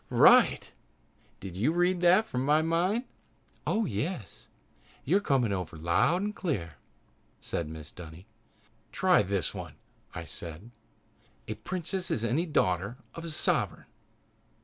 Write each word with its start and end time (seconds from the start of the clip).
"Right! 0.09 0.73
Did 1.39 1.55
you 1.55 1.71
read 1.71 2.01
that 2.01 2.25
from 2.25 2.43
my 2.43 2.63
mind?" 2.63 3.03
"Oh, 3.67 3.85
yes, 3.85 4.47
you're 5.05 5.19
coming 5.19 5.53
over 5.53 5.77
very 5.77 6.31
clear!" 6.33 6.77
said 7.39 7.67
Mrs. 7.69 7.93
Dunny. 7.93 8.25
"Try 8.91 9.21
this 9.21 9.53
one," 9.53 9.75
I 10.15 10.25
said. 10.25 10.71
"A 11.47 11.53
princess 11.53 12.09
is 12.09 12.25
any 12.25 12.47
daughter 12.47 12.97
of 13.13 13.23
a 13.25 13.29
sovereign. 13.29 13.85